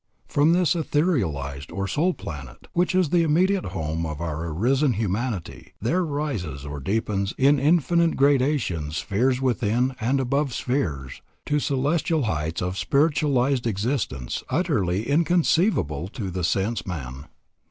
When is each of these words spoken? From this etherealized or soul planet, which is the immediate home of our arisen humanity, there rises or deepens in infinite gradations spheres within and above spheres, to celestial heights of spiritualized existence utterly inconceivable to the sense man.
From 0.27 0.53
this 0.53 0.73
etherealized 0.73 1.71
or 1.71 1.87
soul 1.87 2.15
planet, 2.15 2.67
which 2.73 2.95
is 2.95 3.11
the 3.11 3.21
immediate 3.21 3.65
home 3.65 4.03
of 4.03 4.19
our 4.19 4.47
arisen 4.47 4.93
humanity, 4.93 5.73
there 5.79 6.03
rises 6.03 6.65
or 6.65 6.79
deepens 6.79 7.35
in 7.37 7.59
infinite 7.59 8.15
gradations 8.17 8.97
spheres 8.97 9.39
within 9.43 9.93
and 10.01 10.19
above 10.19 10.55
spheres, 10.55 11.21
to 11.45 11.59
celestial 11.59 12.23
heights 12.23 12.63
of 12.63 12.79
spiritualized 12.79 13.67
existence 13.67 14.41
utterly 14.49 15.07
inconceivable 15.07 16.07
to 16.07 16.31
the 16.31 16.43
sense 16.43 16.83
man. 16.87 17.25